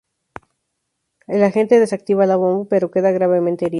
[1.27, 3.69] El agente desactiva la bomba pero queda gravemente herido.